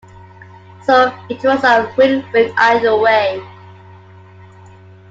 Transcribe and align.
So 0.83 1.13
it 1.29 1.43
was 1.43 1.63
a 1.63 1.93
win-win 1.95 2.51
either 2.57 2.97
way. 2.97 3.39